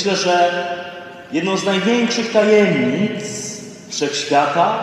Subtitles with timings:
[0.00, 0.66] Myślę, że
[1.32, 3.24] jedną z największych tajemnic
[3.88, 4.78] wszechświata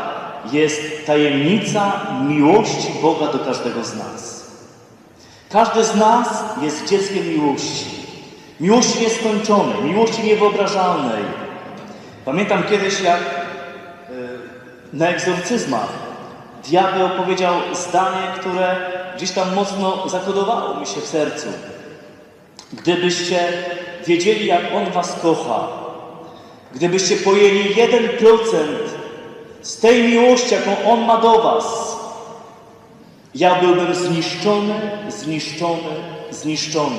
[0.51, 4.47] jest tajemnica miłości Boga do każdego z nas.
[5.49, 7.85] Każdy z nas jest dzieckiem miłości.
[8.59, 11.23] Miłości nieskończonej, miłości niewyobrażalnej.
[12.25, 13.23] Pamiętam kiedyś, jak e,
[14.93, 15.89] na egzorcyzmach
[16.67, 18.75] diabeł powiedział zdanie, które
[19.15, 21.47] gdzieś tam mocno zakodowało mi się w sercu.
[22.73, 23.39] Gdybyście
[24.07, 25.67] wiedzieli, jak On was kocha,
[26.75, 28.57] gdybyście pojęli 1%
[29.61, 31.97] z tej miłości, jaką On ma do was,
[33.35, 34.73] ja byłbym zniszczony,
[35.09, 35.89] zniszczony,
[36.31, 36.95] zniszczony.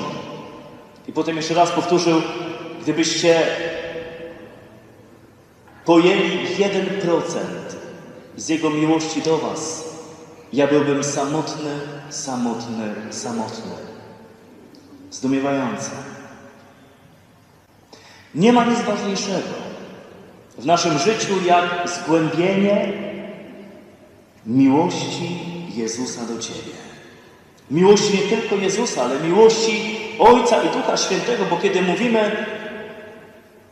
[1.07, 2.21] I potem jeszcze raz powtórzył,
[2.81, 3.41] gdybyście
[5.85, 7.39] pojęli 1%
[8.37, 9.83] z Jego miłości do was,
[10.53, 11.71] ja byłbym samotny,
[12.09, 13.71] samotny, samotny.
[15.11, 16.18] Zdumiewające.
[18.35, 19.69] Nie ma nic ważniejszego
[20.57, 22.93] w naszym życiu jak zgłębienie
[24.45, 25.39] miłości
[25.75, 26.79] Jezusa do Ciebie.
[27.71, 32.47] Miłości nie tylko Jezusa, ale miłości Ojca i Ducha Świętego, bo kiedy mówimy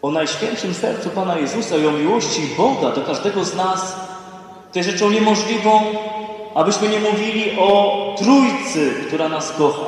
[0.02, 3.96] o Najświętszym Sercu Pana Jezusa i o miłości Boga do każdego z nas,
[4.74, 5.82] to jest rzeczą niemożliwą,
[6.56, 9.86] abyśmy nie mówili o Trójcy, która nas kocha.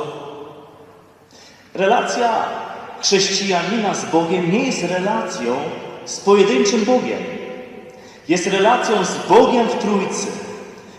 [1.74, 2.59] Relacja
[3.02, 5.56] chrześcijanina z Bogiem nie jest relacją
[6.04, 7.18] z pojedynczym Bogiem.
[8.28, 10.26] Jest relacją z Bogiem w Trójcy.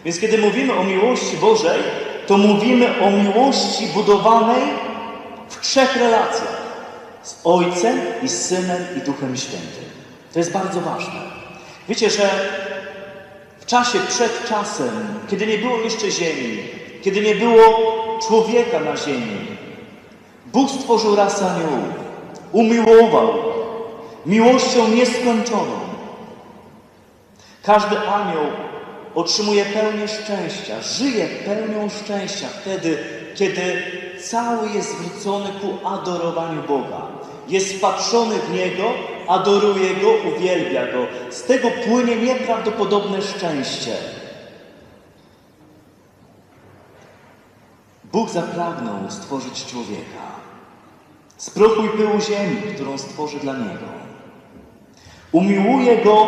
[0.05, 1.81] Więc kiedy mówimy o miłości Bożej,
[2.27, 4.63] to mówimy o miłości budowanej
[5.49, 6.61] w trzech relacjach.
[7.23, 9.83] Z Ojcem i z Synem i Duchem Świętym.
[10.33, 11.21] To jest bardzo ważne.
[11.89, 12.29] Wiecie, że
[13.59, 14.89] w czasie przed czasem,
[15.29, 16.57] kiedy nie było jeszcze ziemi,
[17.01, 17.79] kiedy nie było
[18.27, 19.47] człowieka na ziemi,
[20.53, 21.95] Bóg stworzył rasę aniołów,
[22.51, 23.33] umiłował
[24.25, 25.79] miłością nieskończoną.
[27.63, 28.45] Każdy anioł
[29.15, 32.97] otrzymuje pełnię szczęścia, żyje pełnią szczęścia wtedy,
[33.35, 33.83] kiedy
[34.23, 37.07] cały jest zwrócony ku adorowaniu Boga.
[37.47, 38.83] Jest wpatrzony w Niego,
[39.27, 41.07] adoruje Go, uwielbia Go.
[41.29, 43.95] Z tego płynie nieprawdopodobne szczęście.
[48.03, 50.40] Bóg zapragnął stworzyć człowieka
[51.85, 53.85] i pyłu ziemi, którą stworzy dla Niego.
[55.31, 56.27] Umiłuje Go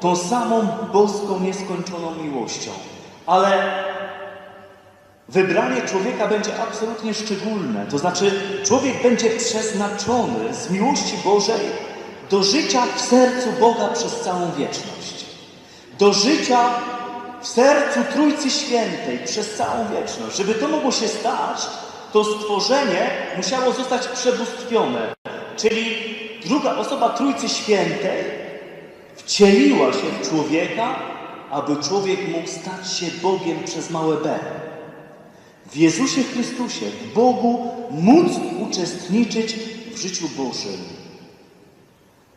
[0.00, 2.70] tą samą boską, nieskończoną miłością,
[3.26, 3.72] ale
[5.28, 7.86] wybranie człowieka będzie absolutnie szczególne.
[7.86, 11.60] To znaczy, człowiek będzie przeznaczony z miłości Bożej
[12.30, 15.24] do życia w sercu Boga przez całą wieczność.
[15.98, 16.70] Do życia
[17.40, 20.36] w sercu Trójcy Świętej przez całą wieczność.
[20.36, 21.68] Żeby to mogło się stać,
[22.12, 25.14] to stworzenie musiało zostać przebóstwione.
[25.56, 25.84] Czyli
[26.44, 28.24] druga osoba Trójcy Świętej
[29.16, 30.98] wcieliła się w człowieka,
[31.50, 34.38] aby człowiek mógł stać się Bogiem przez małe b.
[35.72, 38.32] W Jezusie Chrystusie, w Bogu, móc
[38.68, 39.54] uczestniczyć
[39.94, 40.80] w życiu Bożym.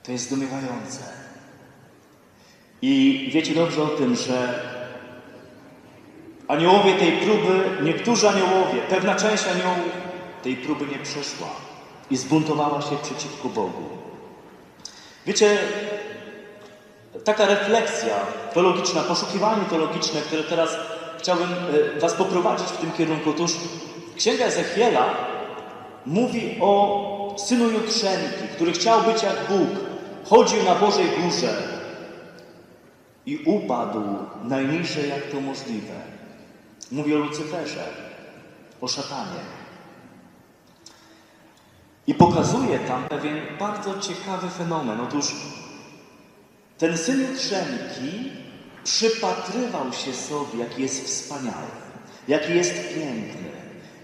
[0.04, 1.00] To jest zdumiewające.
[2.82, 4.71] I wiecie dobrze o tym, że
[6.52, 9.92] aniołowie tej próby, niektórzy aniołowie, pewna część aniołów
[10.44, 11.48] tej próby nie przeszła
[12.12, 13.84] i zbuntowała się przeciwko Bogu.
[15.26, 15.58] Wiecie,
[17.24, 18.16] taka refleksja
[18.54, 20.78] teologiczna, poszukiwanie teologiczne, które teraz
[21.18, 21.50] chciałbym
[21.98, 23.30] e, Was poprowadzić w tym kierunku.
[23.30, 23.52] Otóż
[24.18, 25.06] Księga Ezechiela
[26.06, 29.70] mówi o synu Jutrzenki, który chciał być jak Bóg,
[30.30, 31.54] chodził na Bożej górze
[33.26, 34.02] i upadł
[34.44, 36.11] najniżej jak to możliwe.
[36.92, 37.88] Mówi o Lucyferze,
[38.82, 39.40] o szatanie.
[42.08, 45.00] I pokazuje tam pewien bardzo ciekawy fenomen.
[45.00, 45.36] Otóż
[46.78, 48.32] ten syn Jutrzenki
[48.84, 51.72] przypatrywał się sobie, jaki jest wspaniały,
[52.28, 53.52] jaki jest piękny,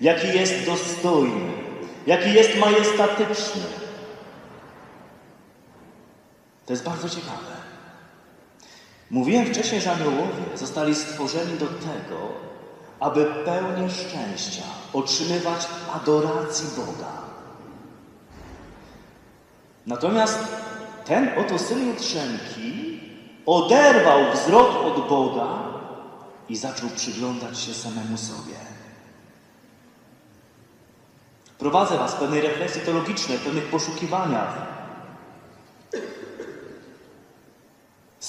[0.02, 1.52] jaki jest dostojny,
[2.08, 3.64] jaki jest majestatyczny.
[6.66, 7.58] To jest bardzo ciekawe.
[9.10, 12.47] Mówiłem wcześniej, że aniołowie zostali stworzeni do tego,
[13.00, 14.64] aby pełnię szczęścia
[14.94, 17.12] otrzymywać adoracji Boga.
[19.86, 20.40] Natomiast
[21.06, 23.00] ten oto syn Jutrzenki
[23.46, 25.48] oderwał wzrok od Boga
[26.50, 28.56] i zaczął przyglądać się samemu sobie.
[31.58, 34.77] Prowadzę Was w pewnej refleksji teologicznej, w pewnych poszukiwaniach.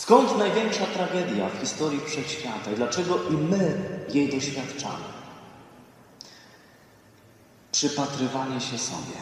[0.02, 3.76] Skąd największa tragedia w historii wszechświata i dlaczego i my
[4.14, 5.04] jej doświadczamy?
[7.72, 9.18] Przypatrywanie się sobie.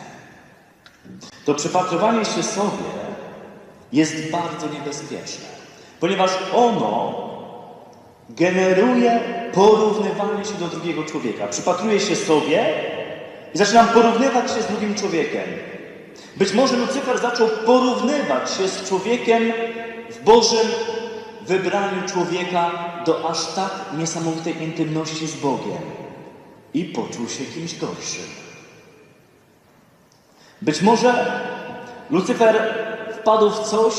[1.45, 2.91] to przypatrywanie się sobie
[3.93, 5.47] jest bardzo niebezpieczne,
[6.01, 7.15] ponieważ ono
[8.31, 9.21] generuje
[9.55, 11.47] porównywanie się do drugiego człowieka.
[11.47, 12.75] Przypatruję się sobie
[13.55, 15.45] i zaczynam porównywać się z drugim człowiekiem.
[16.37, 19.53] Być może Lucyfer zaczął porównywać się z człowiekiem
[20.11, 20.67] w Bożym
[21.47, 22.71] wybraniu człowieka
[23.07, 25.83] do aż tak niesamowitej intymności z Bogiem
[26.75, 28.25] i poczuł się kimś gorszym.
[30.63, 31.43] Być może
[32.11, 32.75] Lucyfer
[33.21, 33.95] wpadł w coś,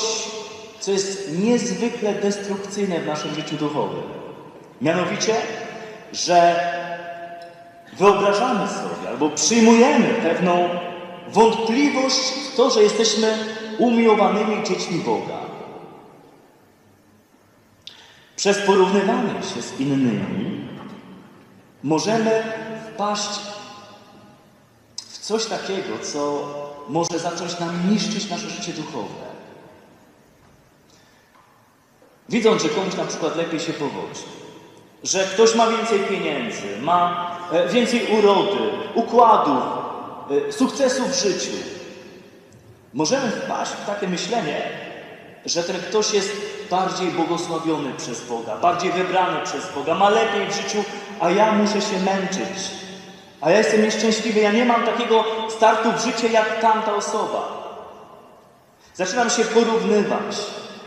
[0.80, 4.04] co jest niezwykle destrukcyjne w naszym życiu duchowym.
[4.82, 5.36] Mianowicie,
[6.14, 6.60] że
[7.94, 10.70] wyobrażamy sobie albo przyjmujemy pewną
[11.28, 13.38] wątpliwość w to, że jesteśmy
[13.78, 15.47] umiłowanymi dziećmi Boga.
[18.38, 20.68] Przez porównywanie się z innymi
[21.84, 22.44] możemy
[22.94, 23.40] wpaść
[25.10, 26.44] w coś takiego, co
[26.90, 29.28] może zacząć nam niszczyć nasze życie duchowe.
[32.30, 34.24] Widząc, że komuś na przykład lepiej się powodzi,
[35.04, 38.60] że ktoś ma więcej pieniędzy, ma e, więcej urody,
[38.96, 39.64] układów,
[40.48, 41.58] e, sukcesów w życiu,
[42.94, 44.62] możemy wpaść w takie myślenie,
[45.46, 50.56] że ten ktoś jest bardziej błogosławiony przez Boga, bardziej wybrany przez Boga, ma lepiej w
[50.56, 50.84] życiu,
[51.20, 52.72] a ja muszę się męczyć.
[53.42, 57.58] A ja jestem nieszczęśliwy, ja nie mam takiego startu w życie jak tamta osoba.
[58.96, 60.36] Zaczynam się porównywać.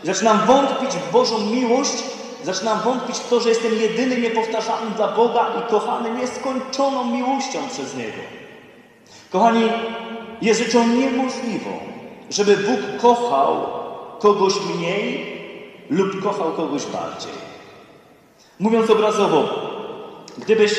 [0.03, 2.03] Zaczynam wątpić w Bożą miłość,
[2.43, 7.95] zaczynam wątpić w to, że jestem jedynym niepowtarzalnym dla Boga i kochany nieskończoną miłością przez
[7.95, 8.21] Niego.
[9.31, 9.69] Kochani,
[10.41, 11.79] jest rzeczą niemożliwą,
[12.29, 13.65] żeby Bóg kochał
[14.19, 15.30] kogoś mniej
[15.91, 17.31] lub kochał kogoś bardziej.
[18.59, 19.49] Mówiąc obrazowo,
[20.37, 20.73] gdybyś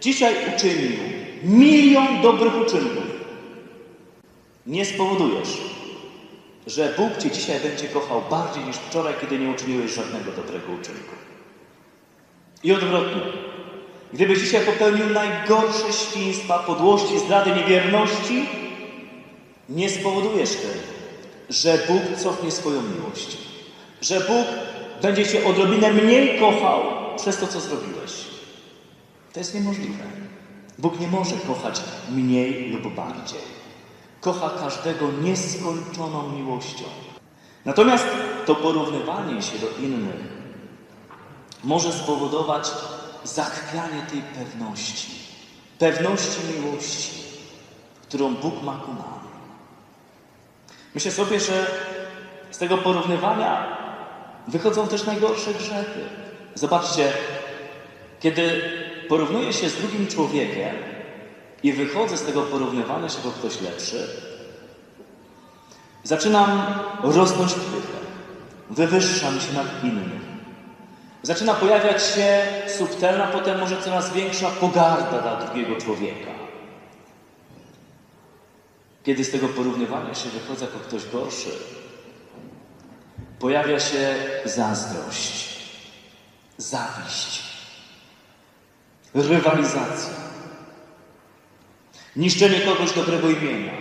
[0.00, 0.98] dzisiaj uczynił
[1.42, 3.04] milion dobrych uczynków,
[4.66, 5.60] nie spowodujesz,
[6.66, 11.14] że Bóg Cię dzisiaj będzie kochał bardziej niż wczoraj, kiedy nie uczyniłeś żadnego dobrego uczynku.
[12.62, 13.22] I odwrotnie.
[14.12, 18.48] Gdybyś dzisiaj popełnił najgorsze świństwa, podłości, zdrady, niewierności,
[19.68, 20.80] nie spowodujesz tym,
[21.50, 23.53] że Bóg cofnie swoją miłość.
[24.04, 24.46] Że Bóg
[25.02, 26.82] będzie Cię odrobinę mniej kochał
[27.16, 28.12] przez to, co zrobiłeś.
[29.32, 30.04] To jest niemożliwe.
[30.78, 31.80] Bóg nie może kochać
[32.10, 33.40] mniej lub bardziej.
[34.20, 36.84] Kocha każdego nieskończoną miłością.
[37.64, 38.06] Natomiast
[38.46, 40.34] to porównywanie się do innych
[41.64, 42.70] może spowodować
[43.24, 45.10] zachwianie tej pewności,
[45.78, 47.10] pewności miłości,
[48.02, 49.20] którą Bóg ma ku nam.
[50.94, 51.66] Myślę sobie, że
[52.50, 53.83] z tego porównywania
[54.48, 56.00] wychodzą też najgorsze grzechy.
[56.54, 57.12] Zobaczcie,
[58.20, 58.62] kiedy
[59.08, 60.76] porównuję się z drugim człowiekiem
[61.62, 64.08] i wychodzę z tego porównywania się, bo ktoś lepszy,
[66.02, 67.94] zaczynam rosnąć w.
[68.70, 70.20] Wywyższam się nad innym.
[71.22, 72.42] Zaczyna pojawiać się
[72.78, 76.30] subtelna, potem może coraz większa pogarda dla drugiego człowieka.
[79.04, 81.50] Kiedy z tego porównywania się wychodzę jako ktoś gorszy,
[83.44, 85.48] pojawia się zazdrość,
[86.58, 87.42] zawiść,
[89.14, 90.14] rywalizacja,
[92.16, 93.72] niszczenie kogoś dobrego imienia,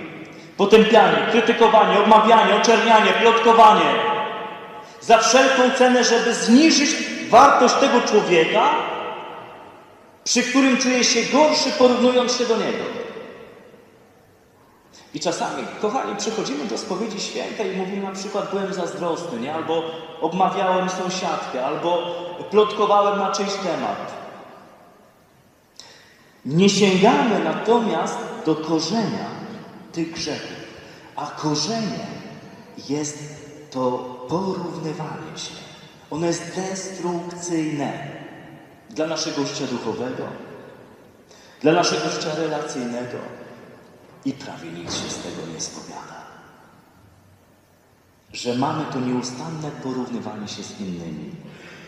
[0.58, 3.86] potępianie, krytykowanie, obmawianie, oczernianie, plotkowanie.
[5.01, 6.89] Za wszelką cenę, żeby zniżyć
[7.29, 8.75] wartość tego człowieka,
[10.24, 12.84] przy którym czuje się gorszy, porównując się do niego.
[15.13, 19.53] I czasami, kochani, przychodzimy do spowiedzi świętej i mówimy na przykład, byłem zazdrosny, nie?
[19.53, 19.84] albo
[20.22, 22.03] obmawiałem sąsiadkę, albo
[22.51, 24.13] plotkowałem na czyjś temat.
[26.46, 29.29] Nie sięgamy natomiast do korzenia
[29.91, 30.58] tych grzechów,
[31.15, 32.13] a korzeniem
[32.89, 33.17] jest
[33.72, 33.98] to
[34.29, 35.53] porównywanie się.
[36.12, 38.08] Ono jest destrukcyjne
[38.89, 40.24] dla naszego życia duchowego,
[41.62, 43.17] dla naszego życia relacyjnego
[44.25, 46.24] i prawie nikt się z tego nie spowiada.
[48.34, 51.36] Że mamy to nieustanne porównywanie się z innymi,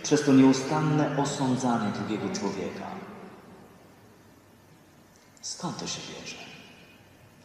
[0.03, 2.87] przez to nieustanne osądzanie drugiego człowieka.
[5.41, 6.37] Skąd to się bierze?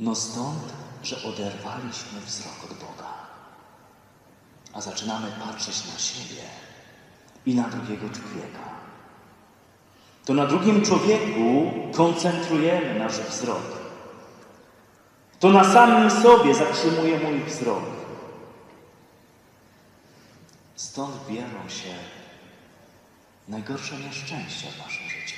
[0.00, 3.14] No stąd, że oderwaliśmy wzrok od Boga,
[4.73, 6.42] a zaczynamy patrzeć na siebie
[7.47, 8.70] i na drugiego człowieka.
[10.25, 13.79] To na drugim człowieku koncentrujemy nasz wzrok.
[15.40, 17.85] To na samym sobie zatrzymuje mój wzrok.
[20.76, 21.94] Stąd biorą się
[23.49, 25.37] najgorsze nieszczęścia w naszym życiu.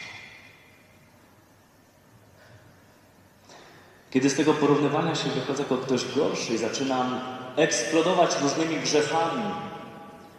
[4.10, 7.20] Kiedy z tego porównywania się wychodzę jako ktoś gorszy i zaczynam
[7.56, 9.42] eksplodować różnymi grzechami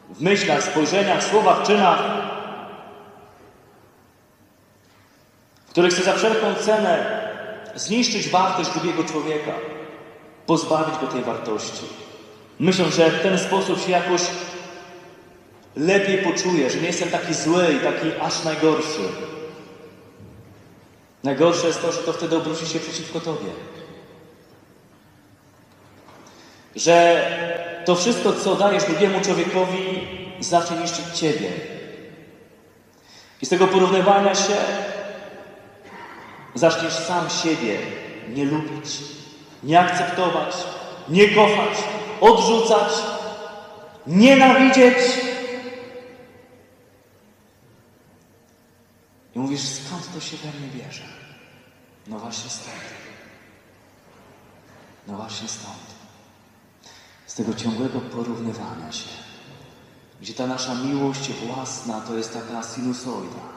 [0.10, 2.00] w myślach, spojrzeniach, słowach, czynach,
[5.66, 7.23] w których chcę za wszelką cenę
[7.76, 9.52] zniszczyć wartość drugiego człowieka,
[10.46, 11.86] pozbawić go tej wartości.
[12.60, 14.22] Myślę, że w ten sposób się jakoś
[15.76, 19.02] lepiej poczuję, że nie jestem taki zły i taki aż najgorszy.
[21.24, 23.52] Najgorsze jest to, że to wtedy obróci się przeciwko Tobie.
[26.76, 27.26] Że
[27.86, 30.08] to wszystko, co dajesz drugiemu człowiekowi,
[30.40, 31.50] zacznie niszczyć Ciebie.
[33.42, 34.56] I z tego porównywania się
[36.56, 37.80] zaczniesz sam siebie
[38.30, 39.00] nie lubić,
[39.64, 40.56] nie akceptować,
[41.10, 41.78] nie kochać,
[42.22, 42.94] odrzucać,
[44.08, 44.98] nienawidzieć.
[49.36, 51.04] I mówisz, skąd to się we mnie bierze?
[52.08, 52.76] No właśnie stąd.
[55.08, 55.94] No właśnie stąd.
[57.26, 59.10] Z tego ciągłego porównywania się,
[60.22, 63.53] gdzie ta nasza miłość własna to jest taka sinusoida.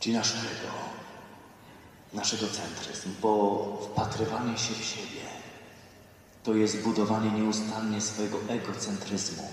[0.00, 0.46] Czyli naszego,
[2.12, 5.20] naszego centryzmu, bo wpatrywanie się w siebie
[6.42, 9.48] to jest budowanie nieustannie swojego egocentryzmu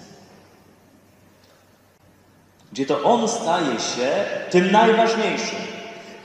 [2.71, 5.59] gdzie to On staje się tym najważniejszym,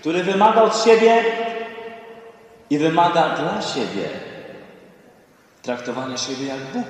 [0.00, 1.24] który wymaga od siebie
[2.70, 4.08] i wymaga dla siebie
[5.62, 6.86] traktowania siebie jak Bóg.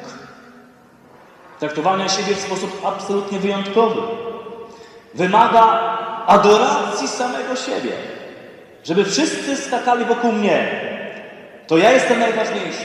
[1.59, 4.03] Traktowania siebie w sposób absolutnie wyjątkowy.
[5.15, 5.92] Wymaga
[6.27, 7.93] adoracji samego siebie.
[8.85, 10.81] Żeby wszyscy skakali wokół mnie.
[11.67, 12.85] To ja jestem najważniejszy.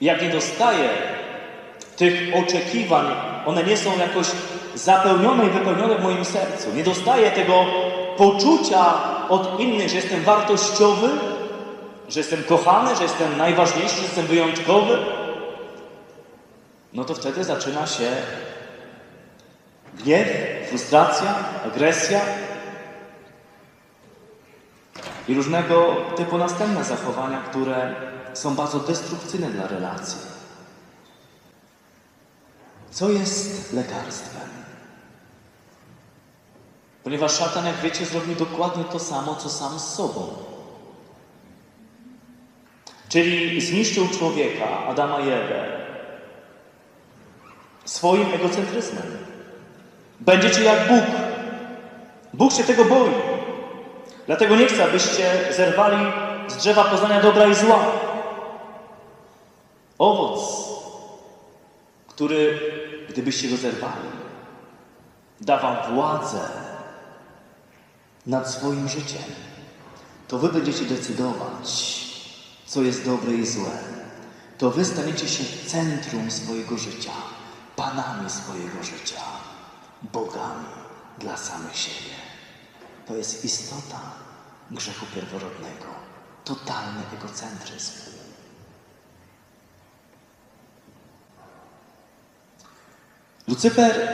[0.00, 0.88] Jak nie dostaję
[1.96, 3.06] tych oczekiwań,
[3.46, 4.26] one nie są jakoś
[4.74, 6.72] zapełnione i wypełnione w moim sercu.
[6.74, 7.64] Nie dostaję tego
[8.16, 8.94] poczucia
[9.28, 11.08] od innych, że jestem wartościowy,
[12.08, 14.98] że jestem kochany, że jestem najważniejszy, że jestem wyjątkowy.
[16.92, 18.12] No to wtedy zaczyna się
[19.98, 20.28] gniew,
[20.68, 21.34] frustracja,
[21.64, 22.20] agresja
[25.28, 27.94] i różnego typu następne zachowania, które
[28.34, 30.20] są bardzo destrukcyjne dla relacji.
[32.90, 34.48] Co jest lekarstwem?
[37.04, 40.36] Ponieważ szatan, jak wiecie, zrobił dokładnie to samo, co sam z sobą.
[43.08, 45.80] Czyli zniszczył człowieka, Adama i Ewę,
[47.84, 49.33] swoim egocentryzmem.
[50.20, 51.04] Będziecie jak Bóg.
[52.34, 53.10] Bóg się tego boi.
[54.26, 56.12] Dlatego nie chce, abyście zerwali
[56.48, 57.84] z drzewa poznania dobra i zła.
[59.98, 60.68] Owoc,
[62.08, 62.60] który,
[63.08, 64.08] gdybyście go zerwali,
[65.40, 66.40] dawał władzę
[68.26, 69.22] nad swoim życiem,
[70.28, 72.04] to wy będziecie decydować,
[72.66, 73.70] co jest dobre i złe.
[74.58, 77.12] To wy staniecie się centrum swojego życia,
[77.76, 79.20] panami swojego życia,
[80.12, 80.66] bogami
[81.18, 82.14] dla samych siebie.
[83.06, 84.00] To jest istota
[84.70, 85.86] grzechu pierworodnego,
[86.44, 87.92] totalny egocentryzm.
[93.48, 94.08] Lucyper,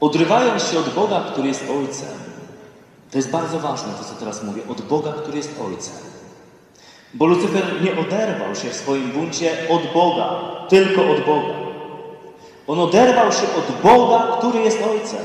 [0.00, 2.18] odrywając się od Boga, który jest Ojcem,
[3.10, 5.94] to jest bardzo ważne, to co teraz mówię, od Boga, który jest Ojcem.
[7.14, 10.30] Bo Lucyfer nie oderwał się w swoim buncie od Boga,
[10.68, 11.67] tylko od Boga.
[12.68, 15.24] On oderwał się od Boga, który jest Ojcem.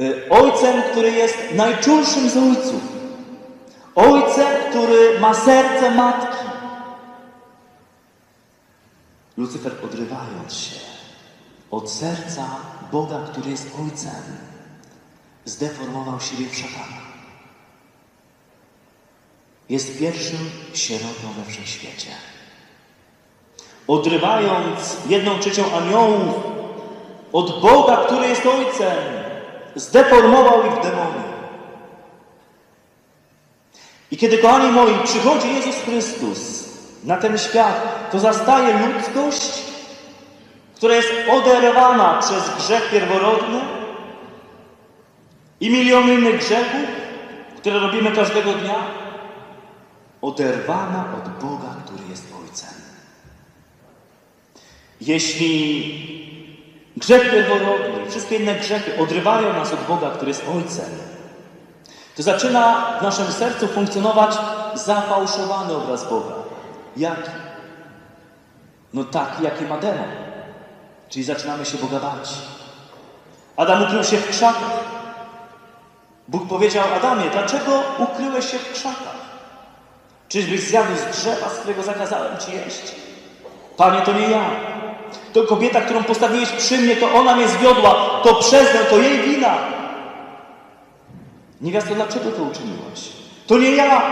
[0.00, 2.82] Y, ojcem, który jest najczulszym z ojców.
[3.94, 6.44] Ojcem, który ma serce matki.
[9.36, 10.80] Lucyfer odrywając się
[11.70, 12.46] od serca
[12.92, 14.22] Boga, który jest Ojcem,
[15.44, 16.98] zdeformował siebie w szatana.
[19.68, 22.10] Jest pierwszym sierotą we wszechświecie.
[23.88, 26.34] Odrywając jedną trzecią aniołów
[27.32, 28.96] od Boga, który jest Ojcem,
[29.74, 31.22] zdeformował ich w demony.
[34.10, 36.68] I kiedy, kochani moi, przychodzi Jezus Chrystus
[37.04, 39.62] na ten świat, to zastaje ludzkość,
[40.74, 43.60] która jest oderwana przez grzech pierworodny,
[45.60, 46.88] i miliony innych grzechów,
[47.56, 48.74] które robimy każdego dnia,
[50.22, 52.27] oderwana od Boga, który jest.
[55.00, 56.08] Jeśli
[56.96, 60.90] grzech pierworodny wszystkie inne grzechy odrywają nas od Boga, który jest Ojcem,
[62.16, 64.38] to zaczyna w naszym sercu funkcjonować
[64.74, 66.34] zafałszowany obraz Boga.
[66.96, 67.30] Jaki?
[68.94, 70.08] No taki, jaki ma demon.
[71.08, 72.30] Czyli zaczynamy się Boga bać.
[73.56, 74.84] Adam ukrył się w krzakach.
[76.28, 79.18] Bóg powiedział Adamie, dlaczego ukryłeś się w krzakach?
[80.28, 82.94] Czyżbyś zjadł z drzewa, z którego zakazałem ci jeść?
[83.76, 84.50] Panie, to nie ja.
[85.38, 88.20] To kobieta, którą postawiłeś przy mnie, to ona mnie zwiodła.
[88.24, 89.58] To przez nią, to jej wina.
[91.60, 93.08] Niewiasto, dlaczego to uczyniłaś?
[93.46, 94.02] To nie ja,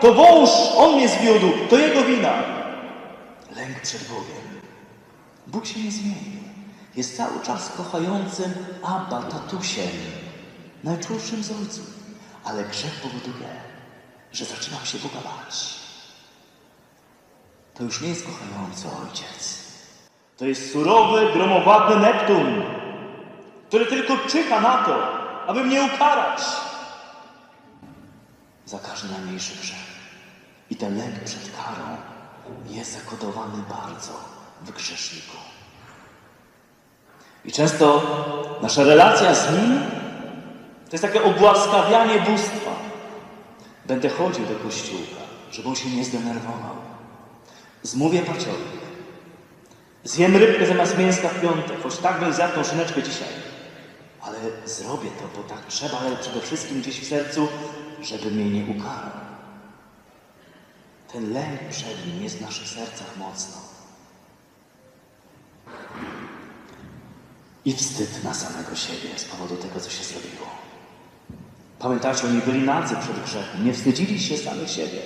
[0.00, 2.32] to wąż, on mnie zwiódł, to jego wina.
[3.56, 4.60] Lęk przed Bogiem.
[5.46, 6.42] Bóg się nie zmienił.
[6.96, 9.90] Jest cały czas kochającym Abba, tatusiem,
[10.84, 11.86] najczulszym z ojców.
[12.44, 13.48] Ale grzech powoduje,
[14.32, 15.74] że zaczynam się Boga bać.
[17.74, 19.63] To już nie jest kochający ojciec.
[20.36, 22.62] To jest surowy, gromowładny Neptun,
[23.68, 26.42] który tylko czyha na to, aby mnie ukarać
[28.66, 29.94] za każdy najmniejszy grzech.
[30.70, 31.96] I ten lęk przed karą
[32.66, 34.12] jest zakodowany bardzo
[34.62, 35.36] w grzeszniku.
[37.44, 38.02] I często
[38.62, 39.80] nasza relacja z Nim
[40.84, 42.70] to jest takie obłaskawianie bóstwa.
[43.86, 46.76] Będę chodził do kościółka, żeby on się nie zdenerwował.
[47.82, 48.83] Zmówię paciolik.
[50.04, 53.28] Zjem rybkę zamiast mięska w piątek, choć tak bym zjadł tą szyneczkę dzisiaj.
[54.20, 57.48] Ale zrobię to, bo tak trzeba, ale przede wszystkim gdzieś w sercu,
[58.02, 59.10] żeby mnie nie ukarał.
[61.12, 63.56] Ten lęk przed nim jest w naszych sercach mocno.
[67.64, 70.46] I wstyd na samego siebie z powodu tego, co się zrobiło.
[71.78, 74.98] Pamiętacie, oni byli nadzy przed grzechem, nie wstydzili się samych siebie.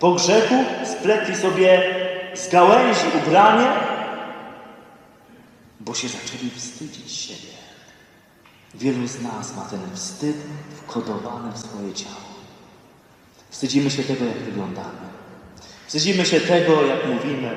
[0.00, 1.94] Po grzechu spletli sobie
[2.34, 3.87] z gałęzi ubranie,
[5.88, 7.54] bo się zaczęli wstydzić siebie.
[8.74, 10.36] Wielu z nas ma ten wstyd
[10.76, 12.28] wkodowany w swoje ciało.
[13.50, 15.06] Wstydzimy się tego, jak wyglądamy.
[15.86, 17.50] Wstydzimy się tego, jak mówimy.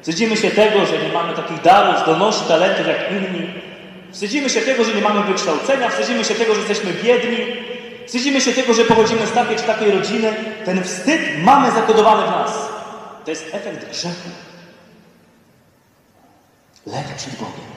[0.00, 3.54] Wstydzimy się tego, że nie mamy takich darów, zdolności, talentów jak inni.
[4.12, 5.90] Wstydzimy się tego, że nie mamy wykształcenia.
[5.90, 7.38] Wstydzimy się tego, że jesteśmy biedni.
[8.06, 10.34] Wstydzimy się tego, że pochodzimy z takiej czy takiej rodziny.
[10.64, 12.52] Ten wstyd mamy zakodowany w nas.
[13.24, 14.30] To jest efekt grzechu.
[16.86, 17.70] Lęk przed Bogiem.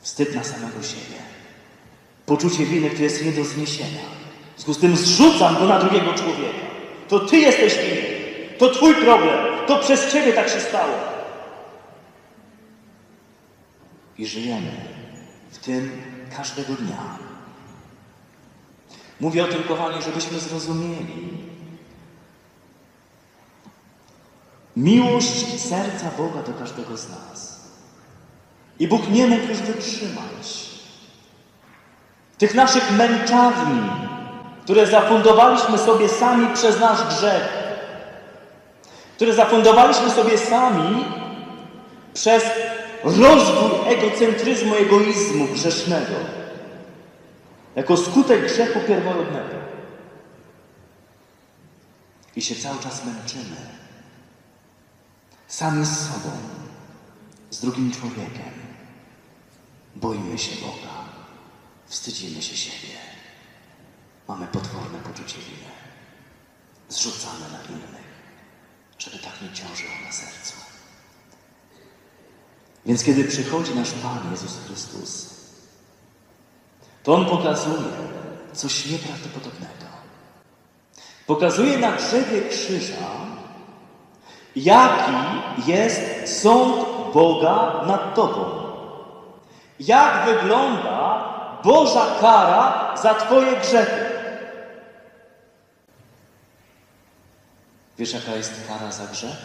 [0.00, 1.22] Wstyd na samego siebie.
[2.26, 4.02] Poczucie winy, które jest nie do zniesienia.
[4.56, 6.66] W związku z tym zrzucam go na drugiego człowieka.
[7.08, 8.12] To ty jesteś winny.
[8.58, 9.66] To twój problem.
[9.66, 10.94] To przez ciebie tak się stało.
[14.18, 14.72] I żyjemy
[15.50, 16.02] w tym
[16.36, 17.18] każdego dnia.
[19.20, 21.38] Mówię o tym, kochani, żebyśmy zrozumieli.
[24.76, 27.51] Miłość serca Boga do każdego z nas.
[28.78, 30.62] I Bóg nie mógł już wytrzymać
[32.42, 33.90] tych naszych męczarni,
[34.62, 37.48] które zafundowaliśmy sobie sami przez nasz grzech,
[39.16, 41.04] które zafundowaliśmy sobie sami
[42.14, 42.44] przez
[43.04, 46.14] rozwój egocentryzmu, egoizmu grzesznego,
[47.74, 49.56] jako skutek grzechu pierworodnego.
[52.36, 53.56] I się cały czas męczymy.
[55.48, 56.30] Sami z sobą,
[57.50, 58.61] z drugim człowiekiem.
[59.96, 60.94] Boimy się Boga.
[61.86, 62.94] Wstydzimy się siebie.
[64.28, 65.72] Mamy potworne poczucie winy.
[66.88, 68.12] Zrzucamy na innych,
[68.98, 70.54] żeby tak nie ciążyło na sercu.
[72.86, 75.34] Więc kiedy przychodzi nasz Pan Jezus Chrystus,
[77.02, 77.92] to On pokazuje
[78.52, 79.86] coś nieprawdopodobnego.
[81.26, 83.10] Pokazuje na drzewie krzyża,
[84.56, 85.12] jaki
[85.66, 86.00] jest
[86.40, 88.61] sąd Boga nad Tobą.
[89.86, 91.24] Jak wygląda
[91.64, 94.12] Boża kara za Twoje grzechy.
[97.98, 99.36] Wiesz, jaka jest kara za grzech?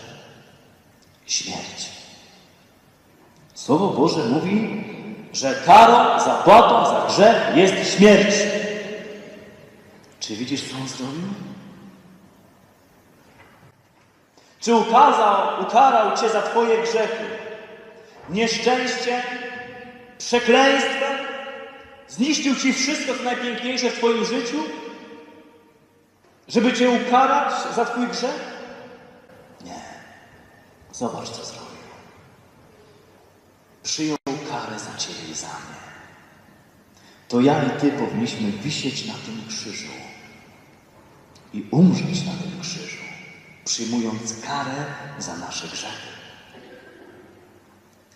[1.26, 1.90] Śmierć.
[3.54, 4.84] Słowo Boże mówi,
[5.34, 8.36] że karą, zapłatą za grzech jest śmierć.
[10.20, 11.28] Czy widzisz, co on zrobił?
[14.60, 17.26] Czy ukazał, ukarał Cię za Twoje grzechy?
[18.30, 19.24] Nieszczęście,
[20.18, 21.28] przekleństwem,
[22.10, 24.58] Zniszczył ci wszystko, co najpiękniejsze w Twoim życiu?
[26.48, 28.58] Żeby Cię ukarać za Twój grzech?
[29.66, 29.82] Nie.
[30.92, 31.68] Zobacz, co zrobił.
[33.84, 34.18] Przyjął
[34.50, 35.78] karę za Ciebie i za mnie.
[37.28, 39.92] To ja i Ty powinniśmy wisieć na tym krzyżu
[41.54, 43.04] i umrzeć na tym krzyżu,
[43.66, 44.86] przyjmując karę
[45.20, 46.08] za nasze grzechy.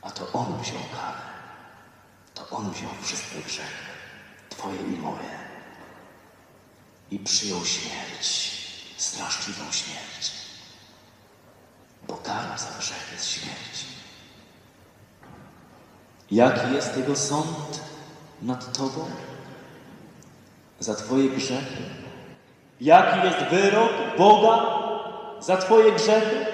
[0.02, 1.31] A to On wziął karę
[2.50, 3.92] to On wziął wszystkie grzechy,
[4.50, 5.38] Twoje i moje,
[7.12, 8.52] i przyjął śmierć,
[8.98, 10.32] straszliwą śmierć.
[12.08, 13.86] Bo kara za grzech jest śmierć.
[16.32, 17.82] Jaki jest Jego sąd
[18.42, 19.06] nad Tobą?
[20.80, 21.84] za Twoje grzechy?
[22.82, 24.66] Jaki jest wyrok Boga
[25.40, 26.46] za Twoje grzechy?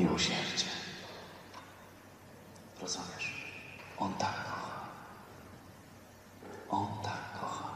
[0.00, 0.64] Miłosierdzie.
[2.82, 3.44] Rozumiesz?
[3.98, 4.86] On tak kocha.
[6.70, 7.70] On tak kocha.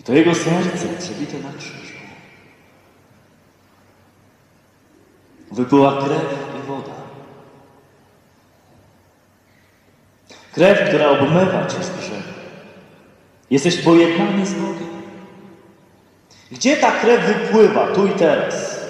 [0.00, 1.94] I to jego serce przebite na krzyżu.
[5.50, 6.94] Wypłyła krew i woda.
[10.52, 12.32] Krew, która obmywa cię z grzechu.
[13.50, 14.91] Jesteś pojednany z Bogiem.
[16.52, 18.80] Gdzie ta krew wypływa tu i teraz?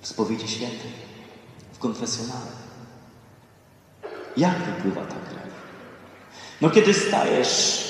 [0.00, 0.92] W spowiedzi świętej,
[1.72, 2.50] w konfesjonale.
[4.36, 5.52] Jak wypływa ta krew?
[6.60, 7.82] No kiedy stajesz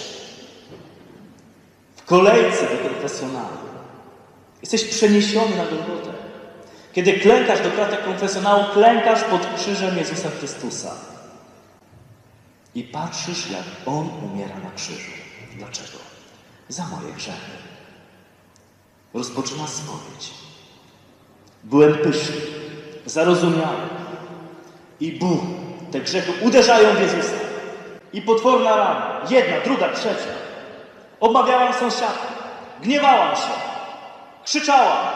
[1.97, 3.57] w kolejce do konfesjonału,
[4.61, 6.13] jesteś przeniesiony na Golgotę.
[6.93, 10.95] Kiedy klękasz do kratek konfesjonału, klękasz pod krzyżem Jezusa Chrystusa.
[12.75, 15.11] I patrzysz, jak On umiera na krzyżu.
[15.57, 15.99] Dlaczego?
[16.69, 17.73] Za moje grzechy.
[19.15, 20.31] Rozpoczyna spowiedź.
[21.65, 22.37] Byłem pyszny,
[23.07, 23.77] zarozumiały.
[25.01, 25.41] I Bóg,
[25.93, 27.35] te grzechy uderzają w Jezusa.
[28.13, 30.33] I potworna rana, jedna, druga, trzecia.
[31.21, 32.27] Obmawiałam sąsiadkę,
[32.83, 33.53] gniewałam się,
[34.45, 35.07] krzyczałam.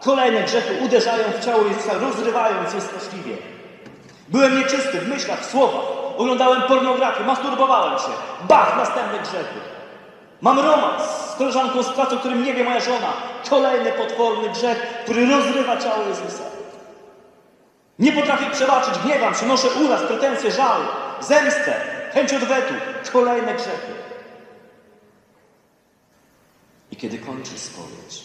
[0.00, 3.36] Kolejne grzechy uderzają w ciało Jezusa, rozrywając je straszliwie.
[4.28, 5.84] Byłem nieczysty w myślach, w słowach.
[6.16, 8.10] Oglądałem pornografię, masturbowałem się.
[8.48, 9.73] Bach, następne grzechy.
[10.40, 11.02] Mam romans
[11.34, 13.12] z koleżanką z pracy, o którym nie wie moja żona.
[13.50, 16.44] Kolejny potworny grzech, który rozrywa ciało Jezusa.
[17.98, 20.80] Nie potrafię przebaczyć, gniewam się, noszę uraz, pretensje, żal,
[21.20, 21.80] zemstę,
[22.12, 22.74] chęć odwetu.
[23.12, 23.94] Kolejne grzechy.
[26.90, 28.24] I kiedy kończy spowiedź,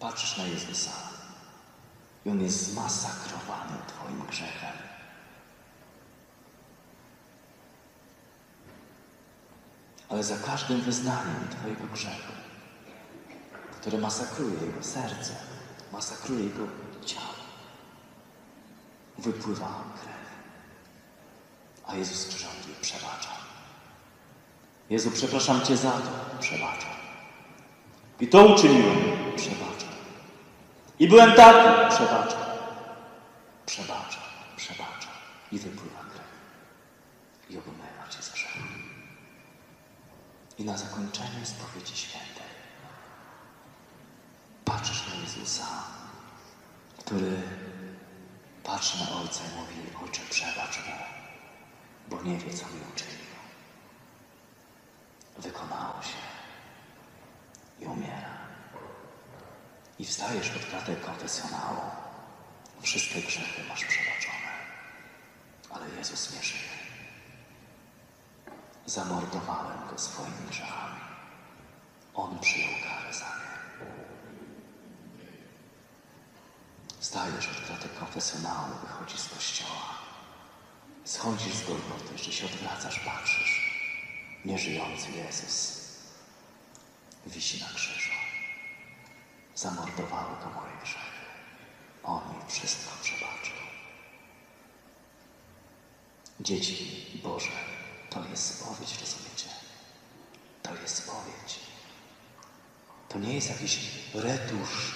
[0.00, 0.90] patrzysz na Jezusa
[2.26, 4.91] i On jest zmasakrowany Twoim grzechem.
[10.12, 12.32] Ale za każdym wyznaniem Twojego grzechu,
[13.80, 15.34] które masakruje Jego serce,
[15.92, 16.66] masakruje Jego
[17.04, 17.34] ciało,
[19.18, 20.16] wypływa krew.
[21.86, 23.30] A Jezus krzyżowy przebacza.
[24.90, 26.92] Jezu, przepraszam Cię za to, przebaczam.
[28.20, 28.96] I to uczyniłem,
[29.36, 29.92] przebaczam.
[30.98, 32.42] I byłem taki, przebaczam.
[33.66, 34.22] Przebaczam,
[34.56, 35.12] przebaczam.
[35.52, 36.28] I wypływa krew.
[37.50, 37.81] I grzechu.
[40.58, 42.52] I na zakończenie spowiedzi świętej
[44.64, 45.66] patrzysz na Jezusa,
[46.98, 47.42] który
[48.64, 50.94] patrzy na Ojca i mówi, Ojcze, przebacz mu,
[52.08, 53.32] bo nie wie, co mi uczynił.
[55.38, 56.18] Wykonało się
[57.80, 58.38] i umiera.
[59.98, 61.80] I wstajesz od kratek konfesjonału.
[62.82, 64.52] Wszystkie grzechy masz przebaczone.
[65.70, 66.81] Ale Jezus nie żyje.
[68.86, 71.00] Zamordowałem go swoimi grzechami.
[72.14, 73.52] On przyjął karę za nie.
[76.98, 79.98] Wstajesz od kratek konfesjonału, wychodzisz z kościoła.
[81.04, 83.82] Schodzisz z Golgoty, jeszcze się odwracasz, patrzysz.
[84.44, 85.82] Nieżyjący Jezus
[87.26, 88.10] wisi na krzyżu.
[89.54, 91.22] Zamordowało go moje grzechy.
[92.04, 93.56] On mi wszystko przebaczył.
[96.40, 97.50] Dzieci Boże,
[98.14, 99.48] to jest spowiedź, rozumiecie?
[100.62, 101.60] To jest spowiedź.
[103.08, 104.94] To nie jest jakiś retusz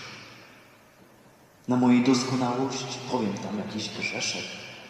[1.68, 2.98] na mojej doskonałości.
[3.10, 4.44] Powiem tam jakiś grzeszek,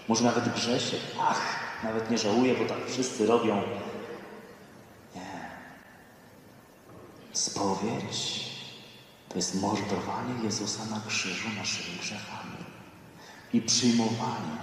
[0.08, 1.00] może nawet grzesiek.
[1.20, 1.40] Ach,
[1.84, 3.62] nawet nie żałuję, bo tak wszyscy robią.
[5.14, 5.50] Nie.
[7.32, 8.46] Spowiedź
[9.28, 12.56] to jest mordowanie Jezusa na krzyżu naszymi grzechami
[13.52, 14.56] i przyjmowanie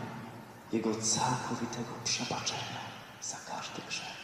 [0.71, 2.82] Jego całkowitego przebaczenia
[3.23, 4.23] za każdy grzech.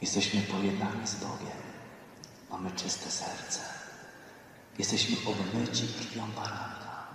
[0.00, 1.58] Jesteśmy pojednani z Bogiem.
[2.50, 3.60] Mamy czyste serce.
[4.78, 7.06] Jesteśmy obmyci krwią baranka.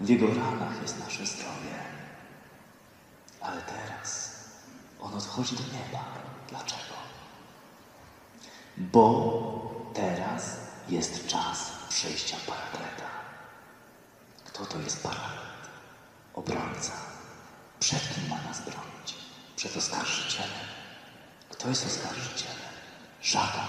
[0.00, 1.78] W Jego ranach jest nasze zdrowie.
[3.40, 4.38] Ale teraz
[5.00, 6.04] On odchodzi do nieba.
[6.48, 6.94] Dlaczego?
[8.76, 10.56] Bo teraz
[10.88, 13.17] jest czas przyjścia Parakleta.
[14.58, 15.68] Kto to jest Paraklet?
[16.34, 16.92] Obrońca.
[17.80, 19.14] Przed kim ma nas bronić?
[19.56, 20.68] Przed oskarżycielem.
[21.50, 22.72] Kto jest oskarżycielem?
[23.20, 23.68] Szatan.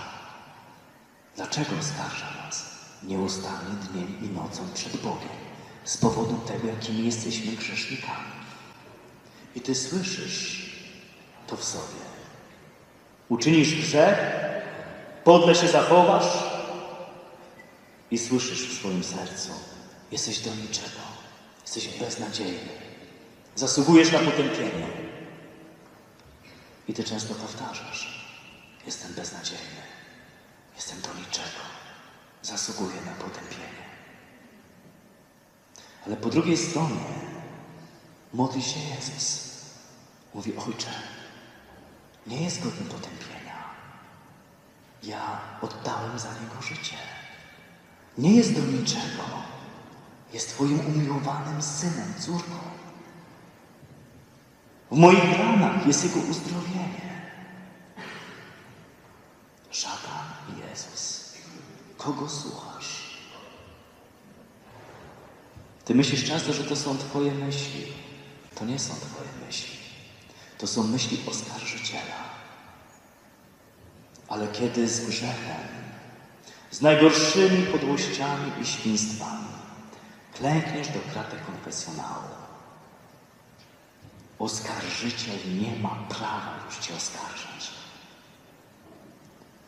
[1.36, 2.65] Dlaczego oskarża nas?
[3.04, 5.39] Nieustannie dniem i nocą przed Bogiem.
[5.84, 8.32] Z powodu tego, jakimi jesteśmy grzesznikami.
[9.56, 10.71] I Ty słyszysz
[11.47, 12.02] to w sobie.
[13.30, 14.19] Uczynisz grzech,
[15.23, 16.43] podle się zachowasz
[18.12, 19.49] i słyszysz w swoim sercu:
[20.12, 21.00] Jesteś do niczego,
[21.62, 22.69] jesteś beznadziejny,
[23.56, 24.88] zasługujesz na potępienie.
[26.88, 28.26] I ty często powtarzasz:
[28.86, 29.82] Jestem beznadziejny,
[30.76, 31.62] jestem do niczego,
[32.41, 33.89] zasługuję na potępienie.
[36.06, 37.06] Ale po drugiej stronie
[38.34, 39.50] modli się Jezus.
[40.34, 40.91] Mówi, Ojcze,
[42.28, 43.63] nie jest godny potępienia.
[45.04, 46.98] Ja oddałem za Niego życie.
[48.17, 49.48] Nie jest do niczego.
[50.33, 52.59] Jest Twoim umiłowanym synem, córką.
[54.91, 57.09] W moich ranach jest Jego uzdrowienie.
[59.71, 61.33] Szatan i Jezus.
[61.97, 63.19] Kogo słuchasz?
[65.85, 67.85] Ty myślisz często, że to są Twoje myśli.
[68.55, 69.77] To nie są Twoje myśli.
[70.57, 72.29] To są myśli oskarżyciela.
[74.27, 75.67] Ale kiedy z grzechem,
[76.71, 79.59] z najgorszymi podłościami i świństwami
[80.39, 82.30] klękniesz do kratek konfesjonału,
[84.39, 87.71] oskarżyciel nie ma prawa już Cię oskarżać.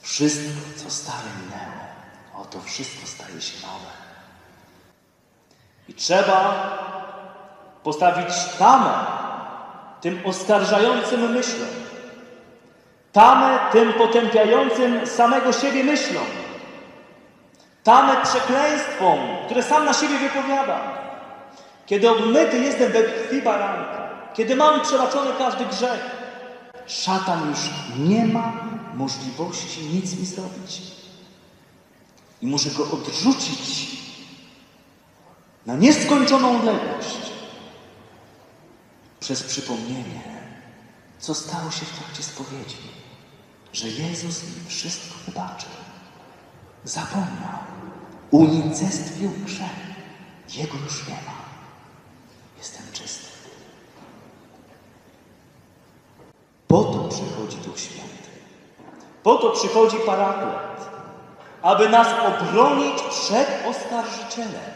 [0.02, 1.82] Wszystko, co stare minęło,
[2.36, 3.92] oto wszystko staje się nowe.
[5.88, 6.68] I trzeba
[7.84, 9.06] postawić tamę
[10.02, 11.70] tym oskarżającym myślom,
[13.12, 16.41] tamę tym potępiającym samego siebie myślom,
[17.84, 21.02] tamę przekleństwom, które sam na siebie wypowiada.
[21.86, 26.02] Kiedy obmyty jestem we krwi baranka, kiedy mam przebaczony każdy grzech,
[26.88, 27.60] szatan już
[28.00, 28.54] nie ma
[28.94, 30.82] możliwości nic mi zrobić.
[32.41, 33.91] I muszę go odrzucić
[35.65, 37.32] na nieskończoną odległość
[39.20, 40.22] przez przypomnienie,
[41.20, 42.78] co stało się w trakcie spowiedzi,
[43.74, 45.81] że Jezus mi wszystko wybaczył.
[46.84, 47.60] Zapomniał,
[48.32, 49.91] unicestwił grzech.
[50.56, 51.41] Jego już nie ma.
[52.58, 53.32] Jestem czysty.
[56.67, 58.30] Po to przychodzi Duch Święty.
[59.24, 60.89] Po to przychodzi Paraklet,
[61.62, 64.72] aby nas obronić przed oskarżycielem.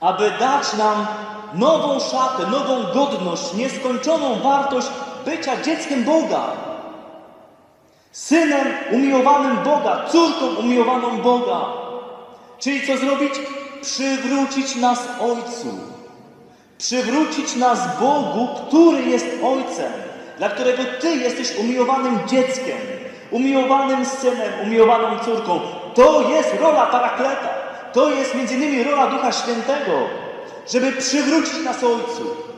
[0.00, 1.06] Aby dać nam
[1.54, 4.88] nową szatę, nową godność, nieskończoną wartość
[5.24, 6.69] bycia dzieckiem Boga.
[8.12, 11.60] Synem umiłowanym Boga, córką umiłowaną Boga.
[12.58, 13.32] Czyli co zrobić?
[13.82, 15.78] Przywrócić nas Ojcu.
[16.78, 19.92] Przywrócić nas Bogu, który jest Ojcem,
[20.38, 22.78] dla którego Ty jesteś umiłowanym dzieckiem,
[23.30, 25.60] umiłowanym synem, umiłowaną córką.
[25.94, 27.48] To jest rola parakleta.
[27.92, 29.92] To jest między innymi rola Ducha Świętego,
[30.72, 32.50] żeby przywrócić nas Ojcu.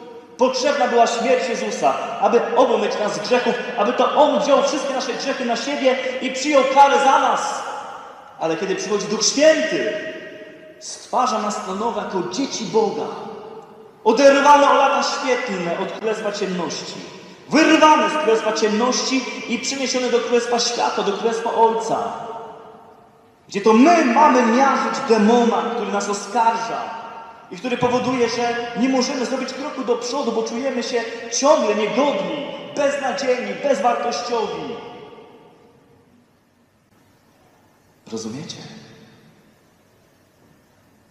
[0.43, 5.13] Potrzebna była śmierć Jezusa, aby obmyć nas z grzechów, aby to On wziął wszystkie nasze
[5.13, 7.63] grzechy na siebie i przyjął karę za nas.
[8.41, 9.93] Ale kiedy przychodzi Duch Święty,
[10.81, 13.03] stwarza nas na nowo jako dzieci Boga.
[14.05, 17.01] Oderwane o lata świetlne od królestwa ciemności.
[17.49, 21.99] Wyrwane z królestwa ciemności i przeniesione do królestwa światła, do królestwa Ojca.
[23.49, 27.02] Gdzie to my mamy miażdżyć demona, który nas oskarża
[27.53, 31.05] i który powoduje, że nie możemy zrobić kroku do przodu, bo czujemy się
[31.41, 34.77] ciągle niegodni, beznadziejni, bezwartościowi.
[38.13, 38.57] Rozumiecie?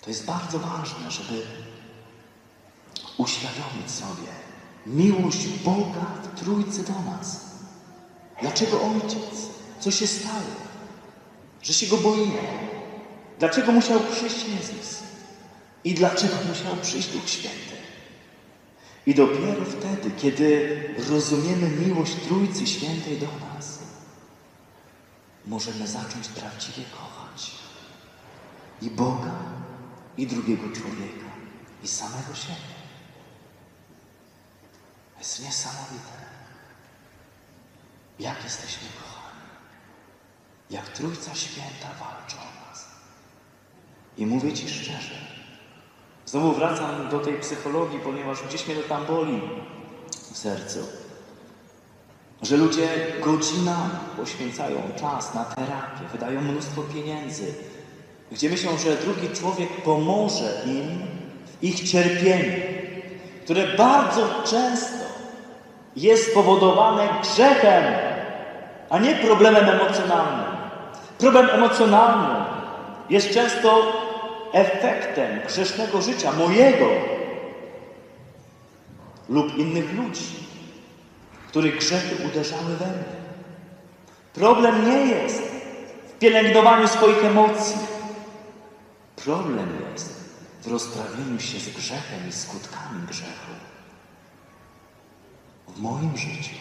[0.01, 1.41] To jest bardzo ważne, żeby
[3.17, 4.27] uświadomić sobie
[4.85, 7.41] miłość Boga w Trójcy do nas.
[8.41, 9.49] Dlaczego Ojciec?
[9.79, 10.55] Co się stało?
[11.61, 12.41] Że się Go boimy?
[13.39, 15.10] Dlaczego musiał przyjść Jezus?
[15.83, 17.75] I dlaczego musiał przyjść Duch Święty?
[19.05, 23.79] I dopiero wtedy, kiedy rozumiemy miłość Trójcy Świętej do nas,
[25.45, 27.51] możemy zacząć prawdziwie kochać
[28.81, 29.35] i Boga,
[30.17, 31.31] i drugiego człowieka,
[31.83, 32.81] i samego siebie.
[35.19, 36.25] Jest niesamowite,
[38.19, 39.49] jak jesteśmy kochani,
[40.69, 42.85] jak Trójca Święta walczy o nas.
[44.17, 45.40] I mówię Ci szczerze,
[46.25, 49.41] znowu wracam do tej psychologii, ponieważ gdzieś mnie to tam boli
[50.33, 50.79] w sercu,
[52.41, 52.87] że ludzie
[53.19, 57.53] godzinami poświęcają czas na terapię, wydają mnóstwo pieniędzy,
[58.31, 60.99] gdzie myślą, że drugi człowiek pomoże im
[61.45, 62.53] w ich cierpieniu,
[63.43, 65.05] które bardzo często
[65.95, 67.83] jest spowodowane grzechem,
[68.89, 70.45] a nie problemem emocjonalnym.
[71.17, 72.45] Problem emocjonalny
[73.09, 73.83] jest często
[74.53, 76.87] efektem grzesznego życia mojego
[79.29, 80.41] lub innych ludzi.
[81.47, 83.21] których grzechy uderzały we mnie.
[84.33, 85.41] Problem nie jest
[86.07, 87.77] w pielęgnowaniu swoich emocji.
[89.15, 90.21] Problem jest
[90.61, 93.51] w rozprawieniu się z grzechem i skutkami grzechu.
[95.67, 96.55] W moim życiu,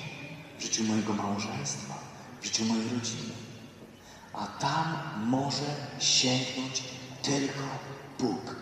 [0.58, 1.94] w życiu mojego małżeństwa,
[2.40, 3.34] w życiu mojej rodziny.
[4.32, 4.94] A tam
[5.26, 5.64] może
[5.98, 6.82] sięgnąć
[7.22, 7.62] tylko
[8.18, 8.54] Bóg.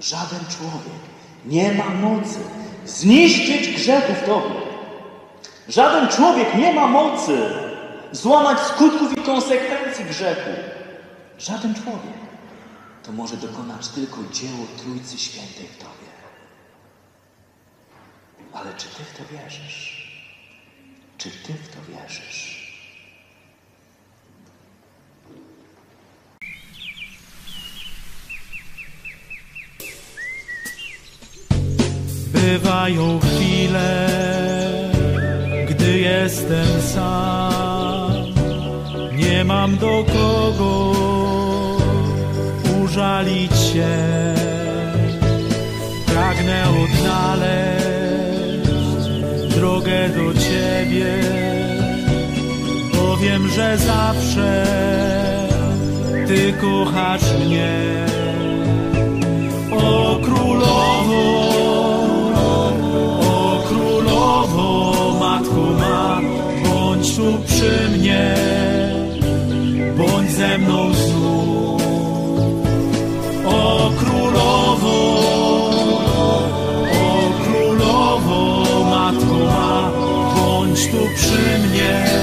[0.00, 1.02] Żaden człowiek
[1.46, 2.38] nie ma mocy
[2.86, 4.60] zniszczyć grzechu w tobie.
[5.68, 7.38] Żaden człowiek nie ma mocy
[8.12, 10.50] złamać skutków i konsekwencji grzechu.
[11.38, 12.24] Żaden człowiek.
[13.02, 16.14] To może dokonać tylko dzieło Trójcy Świętej w tobie.
[18.52, 20.04] Ale czy ty w to wierzysz?
[21.18, 22.53] Czy ty w to wierzysz?
[32.54, 34.08] Bywają chwile,
[35.68, 38.12] gdy jestem sam.
[39.16, 40.92] Nie mam do kogo
[42.82, 43.96] użalić się.
[46.06, 47.50] Pragnę odnaleźć
[49.54, 51.14] drogę do Ciebie,
[52.94, 54.66] bo wiem, że zawsze
[56.26, 58.13] Ty kochasz mnie.
[67.64, 68.34] Przy mnie,
[69.96, 71.82] bądź ze mną znów.
[73.46, 74.96] O królowo,
[76.92, 79.90] o królowo, matko ma,
[80.36, 82.13] bądź tu przy mnie,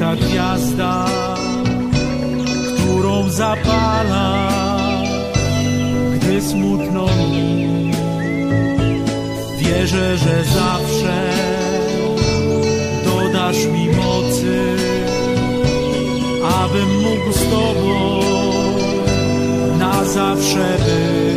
[0.00, 1.06] ta gwiazda,
[2.74, 4.48] którą zapala,
[6.14, 7.90] gdy smutno mi.
[9.58, 11.30] Wierzę, że zawsze
[13.04, 14.76] dodasz mi mocy,
[16.62, 18.20] abym mógł z Tobą
[19.78, 21.29] na zawsze być.